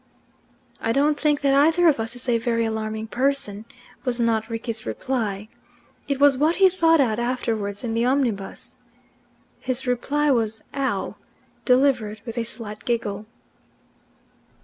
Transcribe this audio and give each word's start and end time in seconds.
"I 0.79 0.93
don't 0.93 1.19
think 1.19 1.41
that 1.41 1.53
either 1.53 1.87
of 1.87 1.99
us 1.99 2.15
is 2.15 2.27
a 2.27 2.39
very 2.39 2.65
alarming 2.65 3.05
person," 3.09 3.65
was 4.03 4.19
not 4.19 4.49
Rickie's 4.49 4.83
reply. 4.83 5.47
It 6.07 6.19
was 6.19 6.39
what 6.39 6.55
he 6.55 6.71
thought 6.71 6.99
out 6.99 7.19
afterwards 7.19 7.83
in 7.83 7.93
the 7.93 8.03
omnibus. 8.05 8.77
His 9.59 9.85
reply 9.85 10.31
was 10.31 10.63
"Ow," 10.73 11.17
delivered 11.65 12.19
with 12.25 12.39
a 12.39 12.43
slight 12.45 12.83
giggle. 12.83 13.27